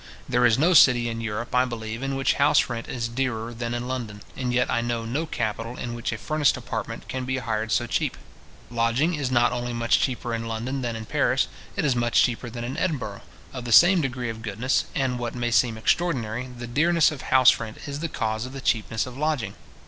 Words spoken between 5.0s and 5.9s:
no capital